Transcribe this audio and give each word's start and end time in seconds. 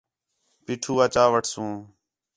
پیٹھو 0.65 0.93
آ 1.03 1.05
چا 1.13 1.23
وٹھسوں 1.31 1.73